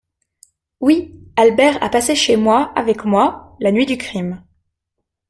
Oui! 0.79 1.13
Albert 1.35 1.77
a 1.83 1.87
passé 1.87 2.15
chez 2.15 2.35
moi, 2.35 2.73
avec 2.75 3.05
moi, 3.05 3.55
la 3.59 3.71
nuit 3.71 3.85
du 3.85 3.99
crime. 3.99 4.43